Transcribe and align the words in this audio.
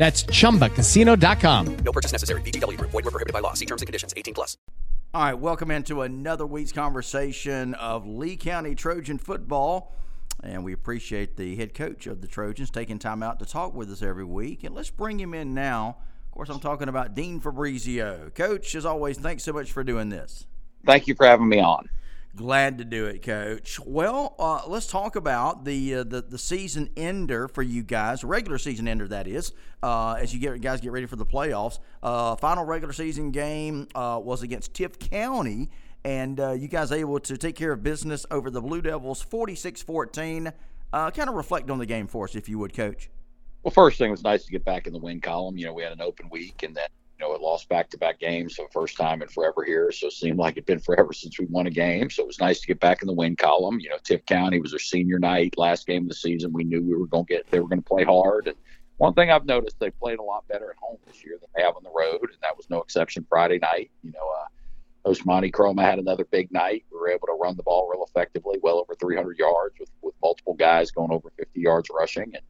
That's 0.00 0.22
chumbacasino.com. 0.22 1.76
No 1.84 1.92
purchase 1.92 2.10
necessary. 2.10 2.40
VGW 2.40 2.78
Group. 2.78 2.90
Void 2.90 3.04
were 3.04 3.10
prohibited 3.10 3.34
by 3.34 3.40
law. 3.40 3.52
See 3.52 3.66
terms 3.66 3.82
and 3.82 3.86
conditions. 3.86 4.14
18 4.16 4.32
plus. 4.32 4.56
All 5.12 5.22
right, 5.22 5.34
welcome 5.34 5.70
into 5.70 6.00
another 6.00 6.46
week's 6.46 6.72
conversation 6.72 7.74
of 7.74 8.06
Lee 8.06 8.36
County 8.36 8.74
Trojan 8.74 9.18
football. 9.18 9.94
And 10.42 10.64
we 10.64 10.72
appreciate 10.72 11.36
the 11.36 11.54
head 11.56 11.74
coach 11.74 12.06
of 12.06 12.22
the 12.22 12.28
Trojans 12.28 12.70
taking 12.70 12.98
time 12.98 13.22
out 13.22 13.40
to 13.40 13.44
talk 13.44 13.74
with 13.74 13.90
us 13.90 14.00
every 14.00 14.24
week. 14.24 14.64
And 14.64 14.74
let's 14.74 14.88
bring 14.88 15.20
him 15.20 15.34
in 15.34 15.52
now. 15.52 15.98
Of 16.24 16.30
course, 16.30 16.48
I'm 16.48 16.60
talking 16.60 16.88
about 16.88 17.14
Dean 17.14 17.38
Fabrizio. 17.38 18.30
Coach, 18.34 18.74
as 18.74 18.86
always, 18.86 19.18
thanks 19.18 19.42
so 19.42 19.52
much 19.52 19.70
for 19.70 19.84
doing 19.84 20.08
this. 20.08 20.46
Thank 20.86 21.08
you 21.08 21.14
for 21.14 21.26
having 21.26 21.46
me 21.46 21.60
on. 21.60 21.90
Glad 22.36 22.78
to 22.78 22.84
do 22.84 23.06
it, 23.06 23.22
Coach. 23.22 23.80
Well, 23.84 24.36
uh, 24.38 24.62
let's 24.68 24.86
talk 24.86 25.16
about 25.16 25.64
the, 25.64 25.96
uh, 25.96 26.04
the 26.04 26.22
the 26.22 26.38
season 26.38 26.88
ender 26.96 27.48
for 27.48 27.62
you 27.62 27.82
guys, 27.82 28.22
regular 28.22 28.56
season 28.56 28.86
ender 28.86 29.08
that 29.08 29.26
is, 29.26 29.52
uh, 29.82 30.12
as 30.12 30.32
you 30.32 30.38
get 30.38 30.60
guys 30.60 30.80
get 30.80 30.92
ready 30.92 31.06
for 31.06 31.16
the 31.16 31.26
playoffs. 31.26 31.80
Uh, 32.04 32.36
final 32.36 32.64
regular 32.64 32.92
season 32.92 33.32
game 33.32 33.88
uh, 33.96 34.20
was 34.22 34.44
against 34.44 34.74
Tift 34.74 35.10
County, 35.10 35.70
and 36.04 36.38
uh, 36.38 36.52
you 36.52 36.68
guys 36.68 36.92
able 36.92 37.18
to 37.18 37.36
take 37.36 37.56
care 37.56 37.72
of 37.72 37.82
business 37.82 38.24
over 38.30 38.48
the 38.48 38.60
Blue 38.60 38.80
Devils, 38.80 39.24
46-14. 39.24 40.52
kind 40.92 41.18
of 41.18 41.34
reflect 41.34 41.68
on 41.68 41.78
the 41.78 41.86
game 41.86 42.06
for 42.06 42.26
us, 42.26 42.36
if 42.36 42.48
you 42.48 42.60
would, 42.60 42.72
Coach. 42.72 43.10
Well, 43.64 43.72
first 43.72 43.98
thing 43.98 44.12
was 44.12 44.22
nice 44.22 44.44
to 44.44 44.52
get 44.52 44.64
back 44.64 44.86
in 44.86 44.92
the 44.92 45.00
win 45.00 45.20
column. 45.20 45.58
You 45.58 45.66
know, 45.66 45.72
we 45.72 45.82
had 45.82 45.92
an 45.92 46.00
open 46.00 46.28
week, 46.30 46.62
and 46.62 46.76
then 46.76 46.86
know, 47.20 47.34
it 47.34 47.40
lost 47.40 47.68
back-to-back 47.68 48.18
games 48.18 48.54
for 48.54 48.66
the 48.66 48.72
first 48.72 48.96
time 48.96 49.22
in 49.22 49.28
forever 49.28 49.64
here. 49.64 49.92
So 49.92 50.08
it 50.08 50.12
seemed 50.12 50.38
like 50.38 50.54
it'd 50.54 50.66
been 50.66 50.80
forever 50.80 51.12
since 51.12 51.38
we 51.38 51.46
won 51.46 51.66
a 51.66 51.70
game. 51.70 52.10
So 52.10 52.22
it 52.22 52.26
was 52.26 52.40
nice 52.40 52.60
to 52.60 52.66
get 52.66 52.80
back 52.80 53.02
in 53.02 53.06
the 53.06 53.12
win 53.12 53.36
column. 53.36 53.78
You 53.80 53.90
know, 53.90 53.96
Tift 53.96 54.26
County 54.26 54.60
was 54.60 54.72
their 54.72 54.78
senior 54.78 55.18
night, 55.18 55.54
last 55.56 55.86
game 55.86 56.02
of 56.02 56.08
the 56.08 56.14
season. 56.14 56.52
We 56.52 56.64
knew 56.64 56.82
we 56.82 56.96
were 56.96 57.06
going 57.06 57.26
to 57.26 57.34
get, 57.34 57.50
they 57.50 57.60
were 57.60 57.68
going 57.68 57.82
to 57.82 57.88
play 57.88 58.04
hard. 58.04 58.48
And 58.48 58.56
one 58.96 59.14
thing 59.14 59.30
I've 59.30 59.46
noticed, 59.46 59.78
they 59.80 59.90
played 59.90 60.18
a 60.18 60.22
lot 60.22 60.46
better 60.48 60.70
at 60.70 60.76
home 60.76 60.98
this 61.06 61.24
year 61.24 61.38
than 61.40 61.48
they 61.56 61.62
have 61.62 61.76
on 61.76 61.82
the 61.82 61.90
road, 61.90 62.20
and 62.20 62.40
that 62.42 62.56
was 62.56 62.68
no 62.68 62.82
exception 62.82 63.24
Friday 63.28 63.58
night. 63.58 63.90
You 64.02 64.12
know, 64.12 64.18
uh, 64.18 65.14
Monty 65.24 65.50
Chroma 65.50 65.82
had 65.82 65.98
another 65.98 66.24
big 66.24 66.52
night. 66.52 66.84
We 66.92 66.98
were 66.98 67.08
able 67.08 67.26
to 67.28 67.38
run 67.40 67.56
the 67.56 67.62
ball 67.62 67.88
real 67.90 68.04
effectively, 68.06 68.58
well 68.62 68.78
over 68.78 68.94
300 68.94 69.38
yards 69.38 69.74
with, 69.80 69.90
with 70.02 70.14
multiple 70.22 70.54
guys 70.54 70.90
going 70.90 71.10
over 71.12 71.32
50 71.38 71.60
yards 71.60 71.88
rushing. 71.90 72.24
And, 72.24 72.42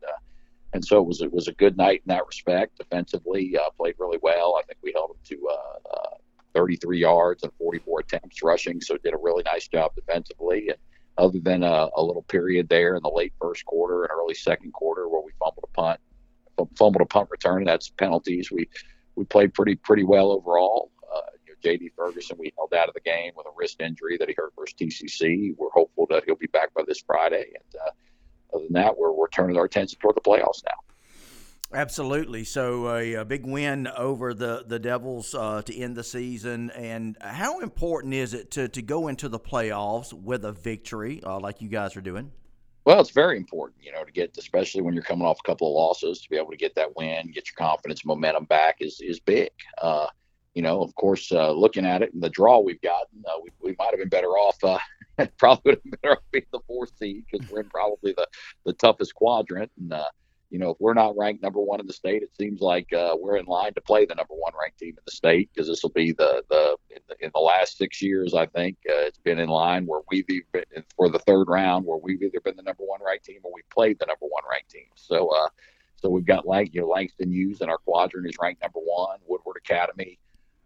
and 0.72 0.84
so 0.84 0.98
it 0.98 1.06
was 1.06 1.20
it 1.20 1.32
was 1.32 1.48
a 1.48 1.52
good 1.52 1.76
night 1.76 2.02
in 2.06 2.14
that 2.14 2.26
respect. 2.26 2.78
Defensively, 2.78 3.56
uh, 3.56 3.70
played 3.70 3.94
really 3.98 4.18
well. 4.22 4.56
I 4.58 4.64
think 4.64 4.78
we 4.82 4.92
held 4.94 5.10
them 5.10 5.18
to 5.24 5.48
uh, 5.48 5.94
uh, 5.94 6.16
33 6.54 6.98
yards 6.98 7.42
and 7.42 7.52
44 7.58 8.00
attempts 8.00 8.42
rushing, 8.42 8.80
so 8.80 8.96
did 8.96 9.14
a 9.14 9.18
really 9.18 9.42
nice 9.44 9.68
job 9.68 9.94
defensively. 9.94 10.68
And 10.68 10.78
other 11.18 11.40
than 11.40 11.62
a, 11.62 11.88
a 11.96 12.02
little 12.02 12.22
period 12.22 12.68
there 12.68 12.96
in 12.96 13.02
the 13.02 13.10
late 13.10 13.32
first 13.40 13.64
quarter 13.64 14.04
and 14.04 14.10
early 14.12 14.34
second 14.34 14.72
quarter 14.72 15.08
where 15.08 15.22
we 15.22 15.32
fumbled 15.38 15.64
a 15.64 15.74
punt, 15.76 16.00
fumbled 16.76 17.02
a 17.02 17.06
punt 17.06 17.28
return, 17.30 17.64
that's 17.64 17.90
penalties. 17.90 18.50
We 18.50 18.68
we 19.16 19.24
played 19.24 19.54
pretty 19.54 19.74
pretty 19.76 20.04
well 20.04 20.30
overall. 20.30 20.90
Uh, 21.12 21.20
J.D. 21.62 21.90
Ferguson, 21.96 22.36
we 22.38 22.52
held 22.56 22.72
out 22.72 22.88
of 22.88 22.94
the 22.94 23.00
game 23.00 23.32
with 23.36 23.46
a 23.46 23.50
wrist 23.56 23.80
injury 23.80 24.16
that 24.18 24.28
he 24.28 24.34
hurt 24.38 24.52
versus 24.58 24.74
TCC. 24.80 25.54
We're 25.58 25.70
hopeful 25.70 26.06
that 26.10 26.22
he'll 26.24 26.36
be 26.36 26.46
back 26.46 26.72
by 26.74 26.82
this 26.86 27.02
Friday, 27.06 27.52
and 27.54 27.82
uh, 27.84 27.90
other 28.60 28.68
than 28.68 28.82
that, 28.82 28.96
we're, 28.96 29.12
we're 29.12 29.28
turning 29.28 29.56
our 29.56 29.64
attention 29.64 29.98
toward 29.98 30.16
the 30.16 30.20
playoffs 30.20 30.62
now. 30.64 30.72
Absolutely. 31.72 32.42
So 32.44 32.88
a, 32.88 33.14
a, 33.14 33.24
big 33.24 33.46
win 33.46 33.86
over 33.86 34.34
the 34.34 34.64
the 34.66 34.80
Devils 34.80 35.36
uh, 35.36 35.62
to 35.62 35.76
end 35.76 35.94
the 35.94 36.02
season. 36.02 36.70
And 36.70 37.16
how 37.20 37.60
important 37.60 38.12
is 38.12 38.34
it 38.34 38.50
to 38.52 38.68
to 38.68 38.82
go 38.82 39.06
into 39.06 39.28
the 39.28 39.38
playoffs 39.38 40.12
with 40.12 40.44
a 40.44 40.50
victory 40.50 41.22
uh, 41.24 41.38
like 41.38 41.60
you 41.60 41.68
guys 41.68 41.96
are 41.96 42.00
doing? 42.00 42.32
Well, 42.84 43.00
it's 43.00 43.10
very 43.10 43.36
important, 43.36 43.84
you 43.84 43.92
know, 43.92 44.02
to 44.02 44.10
get, 44.10 44.36
especially 44.38 44.80
when 44.80 44.94
you're 44.94 45.02
coming 45.04 45.26
off 45.26 45.38
a 45.38 45.46
couple 45.46 45.68
of 45.68 45.74
losses, 45.74 46.22
to 46.22 46.30
be 46.30 46.36
able 46.36 46.50
to 46.50 46.56
get 46.56 46.74
that 46.74 46.96
win, 46.96 47.30
get 47.30 47.46
your 47.46 47.56
confidence, 47.56 48.04
momentum 48.04 48.46
back 48.46 48.78
is 48.80 49.00
is 49.00 49.20
big. 49.20 49.50
Uh, 49.80 50.08
you 50.54 50.62
know, 50.62 50.82
of 50.82 50.92
course, 50.96 51.30
uh, 51.30 51.52
looking 51.52 51.86
at 51.86 52.02
it 52.02 52.12
and 52.12 52.22
the 52.22 52.30
draw 52.30 52.58
we've 52.58 52.80
gotten, 52.80 53.22
uh, 53.28 53.38
we, 53.40 53.50
we 53.62 53.76
might 53.78 53.90
have 53.90 54.00
been 54.00 54.08
better 54.08 54.30
off 54.30 54.58
uh, 55.20 55.26
probably 55.38 55.72
would 55.72 55.80
have 55.84 56.02
been 56.02 56.16
being 56.32 56.46
the 56.52 56.60
fourth 56.66 56.96
seed 56.98 57.24
because 57.30 57.48
we're 57.50 57.60
in 57.60 57.68
probably 57.68 58.12
the, 58.12 58.26
the 58.64 58.72
toughest 58.72 59.14
quadrant. 59.14 59.70
And, 59.78 59.92
uh, 59.92 60.04
you 60.50 60.58
know, 60.58 60.70
if 60.70 60.78
we're 60.80 60.94
not 60.94 61.16
ranked 61.16 61.42
number 61.42 61.60
one 61.60 61.78
in 61.78 61.86
the 61.86 61.92
state, 61.92 62.22
it 62.22 62.30
seems 62.36 62.60
like 62.60 62.92
uh, 62.92 63.14
we're 63.18 63.36
in 63.36 63.46
line 63.46 63.72
to 63.74 63.80
play 63.80 64.04
the 64.04 64.16
number 64.16 64.34
one 64.34 64.52
ranked 64.60 64.78
team 64.78 64.90
in 64.90 65.02
the 65.04 65.12
state 65.12 65.48
because 65.52 65.68
this 65.68 65.82
will 65.82 65.90
be 65.90 66.12
the, 66.12 66.42
the, 66.50 66.76
in 66.90 67.00
the, 67.08 67.24
in 67.24 67.30
the 67.34 67.40
last 67.40 67.78
six 67.78 68.02
years, 68.02 68.34
I 68.34 68.46
think 68.46 68.76
uh, 68.88 69.06
it's 69.06 69.18
been 69.18 69.38
in 69.38 69.48
line 69.48 69.86
where 69.86 70.00
we've 70.10 70.26
been 70.26 70.42
for 70.96 71.08
the 71.08 71.20
third 71.20 71.48
round 71.48 71.86
where 71.86 71.98
we've 71.98 72.22
either 72.22 72.40
been 72.40 72.56
the 72.56 72.62
number 72.62 72.82
one 72.82 73.00
ranked 73.06 73.26
team 73.26 73.40
or 73.44 73.52
we 73.54 73.62
played 73.70 73.98
the 74.00 74.06
number 74.06 74.26
one 74.26 74.42
ranked 74.50 74.70
team. 74.70 74.88
So, 74.96 75.28
uh, 75.28 75.48
so 75.96 76.08
we've 76.08 76.26
got 76.26 76.46
like, 76.46 76.74
you 76.74 76.80
know, 76.80 76.88
Langston 76.88 77.30
Hughes 77.30 77.60
in 77.60 77.68
our 77.68 77.78
quadrant 77.78 78.26
is 78.26 78.34
ranked 78.40 78.62
number 78.62 78.80
one, 78.80 79.18
Woodward 79.28 79.56
Academy 79.58 80.18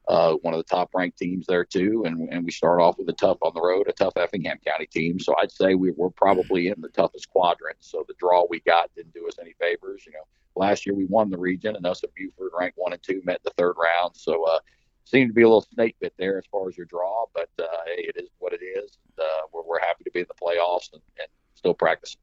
uh, 0.09 0.35
one 0.43 0.55
of 0.55 0.59
the 0.59 0.65
top 0.65 0.91
ranked 0.95 1.19
teams 1.19 1.47
there 1.47 1.65
too. 1.65 2.05
And, 2.07 2.29
and 2.31 2.45
we 2.45 2.51
start 2.51 2.81
off 2.81 2.99
with 2.99 3.09
a 3.09 3.15
tough 3.15 3.39
on 3.43 3.53
the 3.55 3.61
road, 3.61 3.89
a 3.89 3.93
tough 3.93 4.17
Effingham 4.17 4.59
County 4.67 4.87
team. 4.87 5.19
So 5.19 5.35
I'd 5.41 5.53
say 5.53 5.75
we 5.75 5.93
were 5.93 6.11
probably 6.11 6.69
in 6.69 6.81
the 6.81 6.89
toughest 6.89 7.31
quadrant. 7.31 7.79
So 7.81 8.05
the 8.07 8.15
draw 8.19 8.47
we 8.49 8.61
got 8.61 8.91
didn't 8.95 9.15
do 9.15 9.27
us 9.27 9.39
any 9.41 9.55
favors. 9.61 10.05
You 10.07 10.13
know, 10.13 10.27
last 10.57 10.85
year 10.87 10.95
we 10.95 11.07
won 11.07 11.31
the 11.31 11.39
region 11.39 11.77
and 11.77 11.87
us 11.87 12.05
at 12.05 12.15
Buford 12.15 12.53
ranked 12.59 12.79
one 12.79 12.93
and 12.93 13.03
two 13.03 13.23
met 13.25 13.41
the 13.45 13.53
third 13.57 13.75
round. 13.79 14.15
So, 14.17 14.45
uh, 14.45 14.59
seemed 15.07 15.29
to 15.29 15.35
be 15.35 15.43
a 15.43 15.47
little 15.47 15.67
snake 15.75 15.97
bit 16.01 16.15
there 16.17 16.39
as 16.39 16.45
far 16.51 16.67
as 16.67 16.79
your 16.79 16.87
draw, 16.87 17.27
but, 17.35 17.51
uh, 17.59 17.67
hey, 17.85 18.05
it 18.09 18.17
is 18.17 18.31
what 18.39 18.55
it 18.55 18.63
is. 18.63 18.97
Uh, 19.19 19.47
we're, 19.53 19.63
we're 19.63 19.81
happy 19.81 20.03
to 20.03 20.11
be 20.11 20.21
in 20.21 20.27
the 20.29 20.35
playoffs 20.35 20.95
and, 20.95 21.03
and 21.19 21.29
still 21.55 21.75
practicing. 21.75 22.21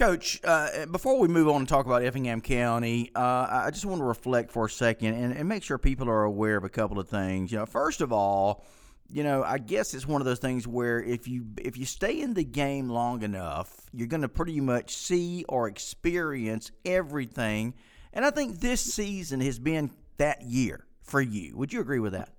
Coach, 0.00 0.40
uh, 0.44 0.86
before 0.86 1.18
we 1.18 1.28
move 1.28 1.46
on 1.48 1.56
and 1.56 1.68
talk 1.68 1.84
about 1.84 2.02
Effingham 2.02 2.40
County, 2.40 3.10
uh, 3.14 3.46
I 3.50 3.70
just 3.70 3.84
want 3.84 4.00
to 4.00 4.04
reflect 4.06 4.50
for 4.50 4.64
a 4.64 4.70
second 4.70 5.12
and, 5.12 5.36
and, 5.36 5.46
make 5.46 5.62
sure 5.62 5.76
people 5.76 6.08
are 6.08 6.24
aware 6.24 6.56
of 6.56 6.64
a 6.64 6.70
couple 6.70 6.98
of 6.98 7.06
things. 7.06 7.52
You 7.52 7.58
know, 7.58 7.66
first 7.66 8.00
of 8.00 8.10
all, 8.10 8.64
you 9.10 9.22
know, 9.22 9.44
I 9.44 9.58
guess 9.58 9.92
it's 9.92 10.08
one 10.08 10.22
of 10.22 10.24
those 10.24 10.38
things 10.38 10.66
where 10.66 11.02
if 11.02 11.28
you 11.28 11.44
if 11.58 11.76
you 11.76 11.84
stay 11.84 12.18
in 12.18 12.32
the 12.32 12.44
game 12.44 12.88
long 12.88 13.22
enough, 13.22 13.90
you're 13.92 14.08
going 14.08 14.22
to 14.22 14.28
pretty 14.30 14.58
much 14.58 14.96
see 14.96 15.44
or 15.50 15.68
experience 15.68 16.70
everything. 16.86 17.74
And 18.14 18.24
I 18.24 18.30
think 18.30 18.58
this 18.58 18.80
season 18.80 19.42
has 19.42 19.58
been 19.58 19.90
that 20.16 20.40
year 20.40 20.86
for 21.02 21.20
you. 21.20 21.54
Would 21.58 21.74
you 21.74 21.82
agree 21.82 22.00
with 22.00 22.14
that? 22.14 22.30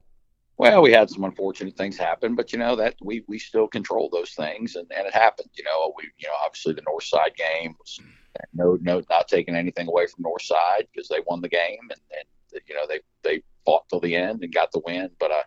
Well, 0.61 0.83
we 0.83 0.91
had 0.91 1.09
some 1.09 1.23
unfortunate 1.23 1.75
things 1.75 1.97
happen, 1.97 2.35
but 2.35 2.53
you 2.53 2.59
know 2.59 2.75
that 2.75 2.95
we 3.01 3.23
we 3.27 3.39
still 3.39 3.67
control 3.67 4.09
those 4.11 4.31
things, 4.31 4.75
and, 4.75 4.91
and 4.95 5.07
it 5.07 5.13
happened. 5.13 5.49
You 5.55 5.63
know, 5.63 5.91
we 5.97 6.03
you 6.17 6.27
know 6.27 6.35
obviously 6.45 6.73
the 6.73 6.83
North 6.87 7.05
Side 7.05 7.35
game 7.35 7.75
was 7.79 7.99
no 8.53 8.77
no 8.81 9.01
not 9.09 9.27
taking 9.27 9.55
anything 9.55 9.87
away 9.87 10.05
from 10.05 10.21
North 10.21 10.43
Side 10.43 10.87
because 10.93 11.07
they 11.07 11.17
won 11.25 11.41
the 11.41 11.49
game, 11.49 11.89
and, 11.89 11.99
and 12.11 12.61
you 12.67 12.75
know 12.75 12.85
they 12.87 12.99
they 13.23 13.43
fought 13.65 13.89
till 13.89 13.99
the 13.99 14.15
end 14.15 14.43
and 14.43 14.53
got 14.53 14.71
the 14.71 14.81
win. 14.85 15.09
But 15.19 15.31
uh, 15.31 15.43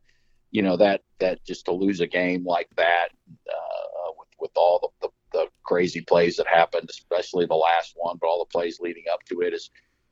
you 0.50 0.62
know 0.62 0.76
that 0.76 1.02
that 1.20 1.44
just 1.44 1.66
to 1.66 1.72
lose 1.72 2.00
a 2.00 2.06
game 2.08 2.44
like 2.44 2.68
that 2.76 3.10
uh, 3.48 4.12
with 4.18 4.28
with 4.40 4.50
all 4.56 4.92
the, 5.00 5.06
the 5.06 5.12
the 5.34 5.46
crazy 5.64 6.00
plays 6.00 6.36
that 6.36 6.46
happened, 6.46 6.88
especially 6.90 7.46
the 7.46 7.54
last 7.54 7.92
one, 7.96 8.16
but 8.20 8.26
all 8.26 8.44
the 8.44 8.52
plays 8.52 8.80
leading 8.80 9.04
up 9.12 9.22
to 9.24 9.42
it 9.42 9.52
is, 9.52 9.70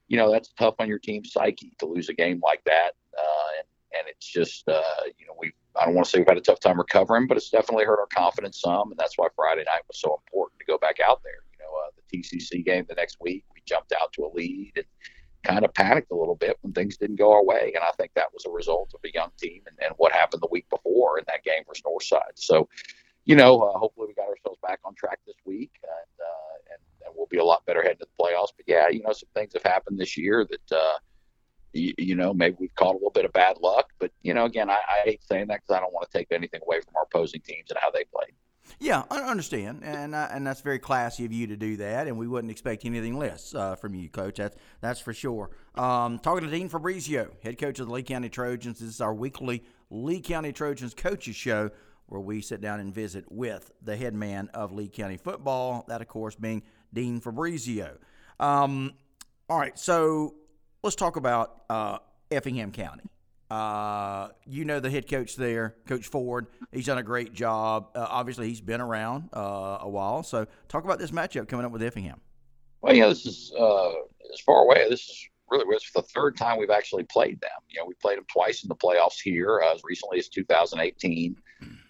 you 0.08 0.16
know, 0.16 0.30
that's 0.30 0.52
tough 0.58 0.74
on 0.78 0.88
your 0.88 0.98
team's 0.98 1.32
psyche 1.32 1.72
to 1.78 1.86
lose 1.86 2.08
a 2.08 2.14
game 2.14 2.40
like 2.44 2.62
that. 2.64 2.90
Uh, 3.16 3.41
and 3.98 4.08
it's 4.08 4.26
just 4.26 4.68
uh, 4.68 4.82
you 5.18 5.26
know 5.26 5.34
we 5.38 5.52
I 5.80 5.84
don't 5.84 5.94
want 5.94 6.06
to 6.06 6.10
say 6.10 6.18
we've 6.18 6.28
had 6.28 6.36
a 6.36 6.42
tough 6.42 6.60
time 6.60 6.78
recovering, 6.78 7.26
but 7.26 7.36
it's 7.36 7.50
definitely 7.50 7.84
hurt 7.84 8.00
our 8.00 8.06
confidence 8.06 8.60
some, 8.60 8.90
and 8.90 8.98
that's 8.98 9.16
why 9.16 9.28
Friday 9.34 9.64
night 9.64 9.82
was 9.88 10.00
so 10.00 10.20
important 10.26 10.58
to 10.60 10.66
go 10.66 10.78
back 10.78 11.00
out 11.00 11.22
there. 11.22 11.42
You 11.52 11.64
know, 11.64 11.72
uh, 11.86 11.90
the 11.96 12.18
TCC 12.18 12.64
game 12.64 12.84
the 12.88 12.94
next 12.94 13.18
week, 13.20 13.44
we 13.54 13.62
jumped 13.66 13.92
out 13.92 14.12
to 14.14 14.24
a 14.24 14.30
lead, 14.34 14.72
and 14.76 14.86
kind 15.42 15.64
of 15.64 15.74
panicked 15.74 16.10
a 16.10 16.16
little 16.16 16.36
bit 16.36 16.56
when 16.62 16.72
things 16.72 16.96
didn't 16.96 17.16
go 17.16 17.32
our 17.32 17.44
way. 17.44 17.72
And 17.74 17.82
I 17.82 17.90
think 17.96 18.12
that 18.14 18.32
was 18.32 18.44
a 18.46 18.50
result 18.50 18.92
of 18.94 19.00
a 19.04 19.12
young 19.12 19.30
team 19.38 19.62
and, 19.66 19.76
and 19.82 19.92
what 19.96 20.12
happened 20.12 20.42
the 20.42 20.48
week 20.50 20.68
before 20.70 21.18
in 21.18 21.24
that 21.28 21.42
game 21.42 21.62
versus 21.66 21.82
Northside. 21.82 22.36
So, 22.36 22.68
you 23.24 23.36
know, 23.36 23.60
uh, 23.60 23.78
hopefully 23.78 24.06
we 24.08 24.14
got 24.14 24.28
ourselves 24.28 24.58
back 24.62 24.80
on 24.84 24.94
track 24.94 25.20
this 25.26 25.36
week 25.44 25.72
and, 25.82 26.20
uh, 26.20 26.72
and, 26.72 27.06
and 27.06 27.14
we'll 27.16 27.26
be 27.26 27.38
a 27.38 27.44
lot 27.44 27.64
better 27.66 27.82
heading 27.82 27.98
to 27.98 28.06
the 28.06 28.24
playoffs. 28.24 28.52
But 28.56 28.66
yeah, 28.66 28.88
you 28.88 29.02
know, 29.02 29.12
some 29.12 29.28
things 29.34 29.52
have 29.54 29.64
happened 29.64 29.98
this 29.98 30.16
year 30.16 30.46
that, 30.48 30.76
uh, 30.76 30.98
you, 31.72 31.94
you 31.98 32.14
know, 32.14 32.32
maybe 32.32 32.56
we've 32.58 32.74
caught 32.74 32.92
a 32.92 32.98
little 32.98 33.10
bit 33.10 33.24
of 33.24 33.32
bad 33.32 33.58
luck. 33.60 33.90
But, 33.98 34.12
you 34.22 34.34
know, 34.34 34.44
again, 34.44 34.70
I, 34.70 34.74
I 34.74 35.02
hate 35.04 35.22
saying 35.24 35.48
that 35.48 35.60
because 35.62 35.76
I 35.76 35.80
don't 35.80 35.92
want 35.92 36.10
to 36.10 36.18
take 36.18 36.28
anything 36.30 36.60
away 36.62 36.80
from 36.80 36.96
our 36.96 37.04
opposing 37.04 37.40
teams 37.40 37.70
and 37.70 37.78
how 37.80 37.90
they 37.90 38.04
played. 38.04 38.34
Yeah, 38.78 39.02
I 39.10 39.20
understand, 39.22 39.82
and 39.84 40.14
uh, 40.14 40.28
and 40.30 40.46
that's 40.46 40.60
very 40.60 40.78
classy 40.78 41.24
of 41.24 41.32
you 41.32 41.48
to 41.48 41.56
do 41.56 41.76
that, 41.78 42.06
and 42.06 42.16
we 42.16 42.26
wouldn't 42.26 42.50
expect 42.50 42.84
anything 42.84 43.18
less 43.18 43.54
uh, 43.54 43.76
from 43.76 43.94
you, 43.94 44.08
Coach. 44.08 44.36
That's 44.38 44.56
that's 44.80 44.98
for 44.98 45.12
sure. 45.12 45.50
Um, 45.74 46.18
talking 46.18 46.44
to 46.44 46.50
Dean 46.50 46.68
Fabrizio, 46.68 47.32
head 47.42 47.58
coach 47.58 47.80
of 47.80 47.88
the 47.88 47.92
Lee 47.92 48.02
County 48.02 48.28
Trojans. 48.28 48.78
This 48.78 48.88
is 48.88 49.00
our 49.00 49.12
weekly 49.12 49.62
Lee 49.90 50.20
County 50.20 50.52
Trojans 50.52 50.94
coaches 50.94 51.36
show, 51.36 51.70
where 52.06 52.20
we 52.20 52.40
sit 52.40 52.60
down 52.60 52.80
and 52.80 52.94
visit 52.94 53.30
with 53.30 53.70
the 53.82 53.96
head 53.96 54.14
man 54.14 54.48
of 54.54 54.72
Lee 54.72 54.88
County 54.88 55.16
football. 55.16 55.84
That, 55.88 56.00
of 56.00 56.08
course, 56.08 56.34
being 56.34 56.62
Dean 56.94 57.20
Fabrizio. 57.20 57.98
Um, 58.40 58.94
all 59.50 59.58
right, 59.58 59.78
so 59.78 60.34
let's 60.82 60.96
talk 60.96 61.16
about 61.16 61.62
uh, 61.70 61.98
Effingham 62.30 62.72
County. 62.72 63.04
Uh, 63.50 64.28
you 64.46 64.64
know 64.64 64.80
the 64.80 64.90
head 64.90 65.08
coach 65.08 65.36
there, 65.36 65.76
Coach 65.86 66.06
Ford. 66.06 66.46
He's 66.72 66.86
done 66.86 66.98
a 66.98 67.02
great 67.02 67.34
job. 67.34 67.90
Uh, 67.94 68.06
obviously, 68.08 68.48
he's 68.48 68.62
been 68.62 68.80
around 68.80 69.28
uh, 69.34 69.78
a 69.80 69.88
while. 69.88 70.22
So, 70.22 70.46
talk 70.68 70.84
about 70.84 70.98
this 70.98 71.10
matchup 71.10 71.48
coming 71.48 71.66
up 71.66 71.72
with 71.72 71.82
Effingham. 71.82 72.20
Well, 72.80 72.94
yeah, 72.94 73.08
this 73.08 73.26
is 73.26 73.52
uh, 73.58 73.90
as 74.32 74.40
far 74.40 74.62
away. 74.62 74.88
This 74.88 75.00
is 75.00 75.28
really 75.50 75.66
it's 75.68 75.92
the 75.92 76.02
third 76.02 76.36
time 76.38 76.58
we've 76.58 76.70
actually 76.70 77.04
played 77.04 77.40
them. 77.42 77.50
You 77.68 77.80
know, 77.80 77.86
we 77.86 77.94
played 78.00 78.16
them 78.16 78.24
twice 78.32 78.62
in 78.62 78.68
the 78.68 78.74
playoffs 78.74 79.20
here 79.22 79.60
uh, 79.62 79.74
as 79.74 79.82
recently 79.84 80.18
as 80.18 80.28
2018. 80.28 81.36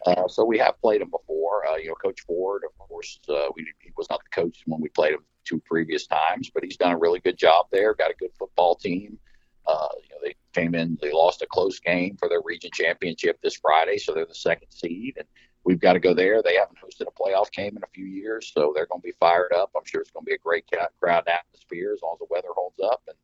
Uh, 0.05 0.27
so 0.27 0.45
we 0.45 0.59
have 0.59 0.81
played 0.81 1.01
them 1.01 1.11
before. 1.11 1.65
Uh, 1.67 1.77
you 1.77 1.89
know, 1.89 1.95
Coach 1.95 2.21
Ford, 2.23 2.63
of 2.67 2.77
course, 2.77 3.21
uh, 3.29 3.47
we, 3.55 3.67
he 3.79 3.93
was 3.97 4.09
not 4.11 4.21
the 4.25 4.43
coach 4.43 4.63
when 4.67 4.81
we 4.81 4.89
played 4.89 5.15
him 5.15 5.25
two 5.45 5.61
previous 5.61 6.07
times, 6.07 6.51
but 6.53 6.65
he's 6.65 6.77
done 6.77 6.93
a 6.93 6.99
really 6.99 7.21
good 7.21 7.37
job 7.37 7.67
there. 7.71 7.95
Got 7.95 8.11
a 8.11 8.17
good 8.19 8.33
football 8.39 8.75
team. 8.75 9.19
Uh, 9.67 9.89
you 10.03 10.09
know, 10.11 10.19
they 10.23 10.35
came 10.53 10.75
in, 10.75 10.99
they 11.01 11.13
lost 11.13 11.43
a 11.43 11.47
close 11.47 11.79
game 11.79 12.17
for 12.17 12.29
their 12.29 12.43
region 12.45 12.71
championship 12.73 13.39
this 13.43 13.57
Friday, 13.57 13.99
so 13.99 14.13
they're 14.13 14.27
the 14.27 14.35
second 14.35 14.69
seed, 14.71 15.15
and 15.17 15.27
we've 15.65 15.81
got 15.81 15.93
to 15.93 16.01
go 16.01 16.15
there. 16.15 16.43
They 16.43 16.57
haven't 16.57 16.79
hosted 16.79 17.07
a 17.07 17.23
playoff 17.23 17.53
game 17.53 17.77
in 17.77 17.83
a 17.85 17.93
few 17.95 18.07
years, 18.07 18.51
so 18.53 18.73
they're 18.75 18.87
going 18.87 19.01
to 19.01 19.07
be 19.07 19.15
fired 19.21 19.53
up. 19.55 19.71
I'm 19.77 19.85
sure 19.85 20.01
it's 20.01 20.11
going 20.11 20.25
to 20.25 20.31
be 20.31 20.35
a 20.35 20.39
great 20.39 20.65
crowd 21.01 21.29
atmosphere 21.29 21.93
as 21.95 22.03
long 22.03 22.17
as 22.17 22.19
the 22.19 22.27
weather 22.29 22.49
holds 22.55 22.81
up. 22.81 23.03
And 23.07 23.17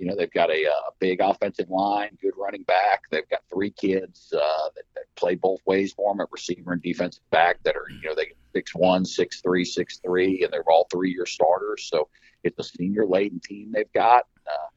you 0.00 0.06
know, 0.06 0.16
they've 0.16 0.32
got 0.32 0.50
a, 0.50 0.64
a 0.64 0.90
big 0.98 1.20
offensive 1.20 1.68
line, 1.68 2.16
good 2.22 2.32
running 2.36 2.62
back. 2.62 3.02
They've 3.10 3.28
got 3.28 3.40
three 3.52 3.70
kids 3.70 4.32
uh, 4.34 4.70
that, 4.74 4.84
that 4.94 5.04
play 5.14 5.34
both 5.34 5.60
ways 5.66 5.92
for 5.92 6.10
them 6.10 6.22
at 6.22 6.28
receiver 6.32 6.72
and 6.72 6.82
defensive 6.82 7.22
back 7.30 7.62
that 7.64 7.76
are, 7.76 7.84
you 7.90 8.08
know, 8.08 8.14
they 8.14 8.32
six 8.54 8.74
one, 8.74 9.04
six 9.04 9.40
three, 9.40 9.64
six 9.64 10.00
three, 10.04 10.42
and 10.42 10.52
they're 10.52 10.68
all 10.70 10.86
three 10.90 11.10
year 11.12 11.26
starters. 11.26 11.88
So 11.88 12.08
it's 12.44 12.58
a 12.58 12.64
senior 12.64 13.06
laden 13.06 13.40
team 13.40 13.72
they've 13.72 13.92
got. 13.92 14.24
Uh, 14.46 14.68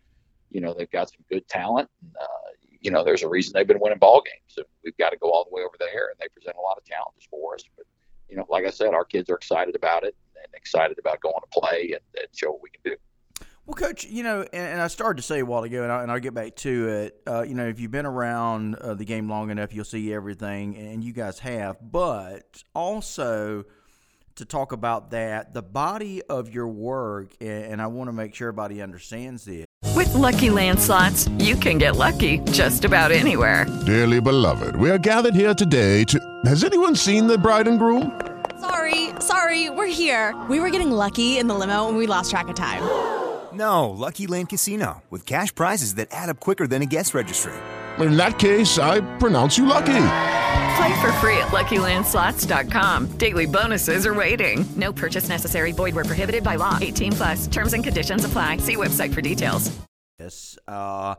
you 0.52 0.62
know, 0.62 0.74
they've 0.78 0.92
got 0.92 1.10
some 1.10 1.24
good 1.30 1.48
talent. 1.48 1.90
Uh, 2.20 2.28
you 2.80 2.92
know, 2.92 3.04
there's 3.04 3.24
a 3.24 3.30
reason 3.30 3.54
they've 3.56 3.68
been 3.68 3.80
winning 3.80 3.98
ball 3.98 4.22
games. 4.22 4.44
So 4.48 4.64
we've 4.84 4.98
got 4.98 5.12
to 5.12 5.18
go 5.18 5.32
all 5.32 5.46
the 5.46 5.56
way 5.56 5.62
over 5.62 5.76
there, 5.80 6.10
and 6.10 6.20
they 6.20 6.28
present 6.34 6.58
a 6.58 6.62
lot 6.62 6.78
of 6.78 6.86
challenges 6.86 7.26
for 7.30 7.56
us. 7.56 7.64
But 7.76 7.86
you 8.30 8.36
know, 8.36 8.46
like 8.50 8.66
I 8.66 8.70
said, 8.70 8.94
our 8.94 9.06
kids 9.06 9.30
are 9.30 9.36
excited 9.36 9.76
about 9.76 10.04
it 10.04 10.16
and 10.36 10.54
excited 10.54 11.00
about 11.00 11.22
going 11.22 11.36
to 11.36 11.60
play 11.60 11.94
and, 11.94 12.02
and 12.22 12.28
show 12.36 12.52
what 12.52 12.62
we 12.62 12.70
can 12.70 12.82
do. 12.92 12.98
Well, 13.66 13.76
Coach, 13.76 14.04
you 14.04 14.24
know, 14.24 14.42
and, 14.42 14.74
and, 14.74 14.82
I 14.82 14.88
started 14.88 15.18
to 15.18 15.24
say 15.24 15.40
a 15.40 15.46
while 15.46 15.64
ago, 15.64 15.84
and, 15.84 15.92
I, 15.92 16.06
will 16.14 16.20
get 16.20 16.34
back 16.34 16.56
to 16.58 16.88
it. 16.90 17.22
Uh, 17.26 17.44
you 17.44 17.54
know, 17.54 17.66
if 17.66 17.80
you've 17.80 17.92
been 17.92 18.06
around 18.06 18.76
uh, 18.76 18.94
the 18.94 19.06
game 19.06 19.30
long 19.30 19.52
enough, 19.52 19.74
you'll 19.74 19.86
see 19.86 20.14
everything, 20.14 20.76
and 20.76 21.02
you 21.02 21.14
guys 21.14 21.40
have. 21.40 21.78
But 21.82 22.62
also 22.76 23.64
to 24.36 24.46
talk 24.46 24.74
about 24.74 25.12
that, 25.12 25.54
the 25.54 25.62
body 25.62 26.22
of 26.24 26.50
your 26.50 26.68
work, 26.68 27.36
and, 27.40 27.66
and 27.66 27.82
I 27.82 27.88
want 27.88 28.10
to 28.10 28.12
make 28.12 28.36
sure 28.36 28.50
everybody 28.50 28.82
understands 28.82 29.46
this. 29.46 29.66
With 29.96 30.14
Lucky 30.14 30.50
Land 30.50 30.80
slots, 30.82 31.30
you 31.38 31.56
can 31.56 31.78
get 31.78 31.96
lucky 31.96 32.40
just 32.52 32.84
about 32.84 33.14
anywhere. 33.14 33.66
Dearly 33.86 34.20
beloved, 34.20 34.76
we 34.76 34.90
are 34.92 34.98
gathered 34.98 35.36
here 35.36 35.54
today 35.54 36.04
to. 36.06 36.20
Has 36.44 36.66
anyone 36.66 36.98
seen 36.98 37.28
the 37.28 37.38
bride 37.38 37.70
and 37.70 37.80
groom? 37.80 38.20
Sorry, 38.60 39.12
sorry, 39.20 39.70
we're 39.70 39.88
here. 39.88 40.36
We 40.50 40.60
were 40.60 40.70
getting 40.70 40.92
lucky 40.92 41.38
in 41.38 41.48
the 41.48 41.54
limo, 41.56 41.88
and 41.88 41.96
we 41.96 42.08
lost 42.08 42.30
track 42.30 42.50
of 42.50 42.56
time. 42.56 43.13
No, 43.54 43.90
Lucky 43.90 44.28
Land 44.28 44.50
Casino, 44.50 45.04
with 45.10 45.26
cash 45.26 45.54
prizes 45.54 45.96
that 45.96 46.08
add 46.12 46.30
up 46.30 46.40
quicker 46.40 46.68
than 46.68 46.82
a 46.82 46.86
guest 46.86 47.14
registry. 47.14 47.54
In 48.00 48.18
that 48.18 48.40
case, 48.40 48.80
I 48.80 49.02
pronounce 49.18 49.58
you 49.58 49.66
lucky. 49.68 50.06
Play 50.76 51.02
for 51.02 51.12
free 51.22 51.38
at 51.38 51.50
LuckyLandSlots.com. 51.50 53.18
Daily 53.18 53.46
bonuses 53.46 54.08
are 54.08 54.14
waiting. 54.14 54.66
No 54.76 54.92
purchase 54.92 55.30
necessary. 55.30 55.72
Void 55.72 55.94
where 55.94 56.04
prohibited 56.04 56.44
by 56.44 56.56
law. 56.56 56.80
18 56.82 57.12
plus. 57.12 57.48
Terms 57.48 57.74
and 57.74 57.84
conditions 57.84 58.26
apply. 58.26 58.58
See 58.58 58.76
website 58.76 59.14
for 59.14 59.22
details. 59.22 59.72
Yes, 60.20 60.58
uh, 60.68 61.16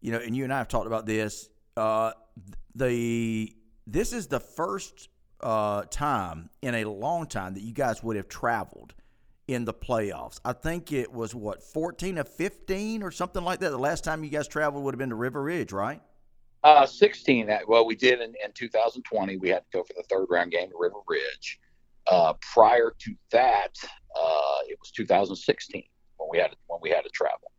you 0.00 0.12
know, 0.12 0.18
and 0.18 0.34
you 0.36 0.44
and 0.44 0.52
I 0.52 0.58
have 0.58 0.68
talked 0.68 0.86
about 0.86 1.04
this. 1.04 1.48
Uh, 1.76 2.12
the 2.74 3.52
this 3.86 4.12
is 4.12 4.28
the 4.28 4.40
first 4.40 5.08
uh, 5.40 5.82
time 5.90 6.50
in 6.62 6.74
a 6.74 6.84
long 6.84 7.26
time 7.26 7.54
that 7.54 7.62
you 7.62 7.72
guys 7.72 8.02
would 8.02 8.16
have 8.16 8.28
traveled 8.28 8.94
in 9.48 9.64
the 9.64 9.74
playoffs. 9.74 10.40
I 10.44 10.52
think 10.52 10.92
it 10.92 11.12
was 11.12 11.34
what 11.34 11.62
14 11.62 12.18
or 12.18 12.24
15 12.24 13.02
or 13.02 13.10
something 13.10 13.44
like 13.44 13.60
that. 13.60 13.70
The 13.70 13.78
last 13.78 14.04
time 14.04 14.24
you 14.24 14.30
guys 14.30 14.48
traveled 14.48 14.84
would 14.84 14.94
have 14.94 14.98
been 14.98 15.10
to 15.10 15.16
River 15.16 15.42
Ridge, 15.42 15.72
right? 15.72 16.00
Uh, 16.64 16.84
16. 16.84 17.48
Well, 17.68 17.86
we 17.86 17.94
did 17.94 18.20
in, 18.20 18.34
in 18.44 18.52
2020. 18.54 19.36
We 19.36 19.50
had 19.50 19.62
to 19.70 19.78
go 19.78 19.84
for 19.84 19.92
the 19.96 20.02
third 20.10 20.26
round 20.30 20.50
game 20.50 20.68
to 20.70 20.76
River 20.78 20.98
Ridge. 21.06 21.60
Uh, 22.08 22.34
prior 22.52 22.92
to 22.98 23.14
that, 23.30 23.76
uh, 24.16 24.58
it 24.68 24.78
was 24.80 24.90
2016 24.90 25.82
when 26.16 26.28
we 26.30 26.38
had 26.38 26.54
when 26.66 26.80
we 26.82 26.90
had 26.90 27.02
to 27.02 27.10
travel. 27.10 27.52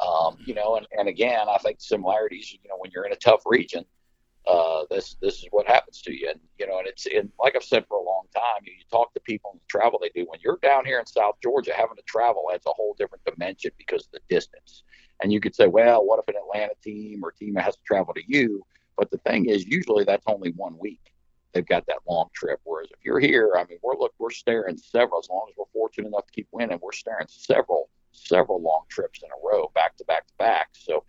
Um, 0.00 0.38
you 0.44 0.54
know, 0.54 0.76
and, 0.76 0.86
and 0.98 1.08
again, 1.08 1.46
I 1.48 1.58
think 1.58 1.80
similarities. 1.80 2.52
You 2.52 2.68
know, 2.68 2.76
when 2.78 2.90
you're 2.90 3.04
in 3.04 3.12
a 3.12 3.16
tough 3.16 3.42
region, 3.44 3.84
uh, 4.46 4.84
this 4.90 5.16
this 5.20 5.38
is 5.38 5.46
what 5.50 5.66
happens 5.66 6.00
to 6.02 6.12
you. 6.12 6.28
And 6.30 6.40
you 6.58 6.66
know, 6.66 6.78
and 6.78 6.86
it's 6.88 7.06
and 7.06 7.30
like 7.38 7.56
I've 7.56 7.64
said 7.64 7.86
for 7.88 7.98
a 7.98 8.02
long 8.02 8.19
time, 8.34 8.62
you, 8.64 8.72
you 8.72 8.84
talk 8.90 9.12
to 9.14 9.20
people 9.20 9.50
and 9.52 9.60
the 9.60 9.66
travel 9.68 9.98
they 10.00 10.10
do. 10.14 10.26
When 10.28 10.40
you're 10.42 10.58
down 10.62 10.84
here 10.84 10.98
in 10.98 11.06
South 11.06 11.36
Georgia, 11.42 11.72
having 11.74 11.96
to 11.96 12.02
travel 12.02 12.50
adds 12.52 12.66
a 12.66 12.72
whole 12.72 12.94
different 12.98 13.24
dimension 13.24 13.70
because 13.78 14.06
of 14.06 14.12
the 14.12 14.20
distance. 14.28 14.82
And 15.22 15.32
you 15.32 15.40
could 15.40 15.54
say, 15.54 15.66
well, 15.66 16.04
what 16.04 16.18
if 16.18 16.28
an 16.28 16.40
Atlanta 16.40 16.74
team 16.82 17.22
or 17.22 17.32
team 17.32 17.54
has 17.56 17.76
to 17.76 17.82
travel 17.84 18.14
to 18.14 18.22
you? 18.26 18.64
But 18.96 19.10
the 19.10 19.18
thing 19.18 19.46
is, 19.46 19.64
usually 19.66 20.04
that's 20.04 20.26
only 20.26 20.52
one 20.52 20.76
week. 20.78 21.00
They've 21.52 21.66
got 21.66 21.86
that 21.86 21.98
long 22.08 22.28
trip. 22.34 22.60
Whereas 22.64 22.88
if 22.90 23.04
you're 23.04 23.20
here, 23.20 23.52
I 23.56 23.64
mean, 23.64 23.78
we're 23.82 23.96
look, 23.96 24.14
we're 24.18 24.30
staring 24.30 24.76
several. 24.76 25.18
As 25.18 25.28
long 25.28 25.46
as 25.50 25.56
we're 25.58 25.64
fortunate 25.72 26.08
enough 26.08 26.26
to 26.26 26.32
keep 26.32 26.48
winning, 26.52 26.78
we're 26.80 26.92
staring 26.92 27.26
several, 27.28 27.90
several 28.12 28.62
long 28.62 28.84
trips 28.88 29.22
in 29.22 29.28
a 29.30 29.46
row, 29.46 29.70
back 29.74 29.96
to 29.96 30.04
back 30.04 30.26
to 30.28 30.34
back. 30.38 30.68
So 30.72 31.04